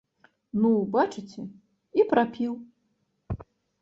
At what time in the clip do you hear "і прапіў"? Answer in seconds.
1.99-2.53